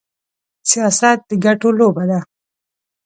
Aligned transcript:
سياست 0.69 1.19
د 1.29 1.31
ګټو 1.43 1.69
لوبه 1.79 2.03
ده. 2.09 2.19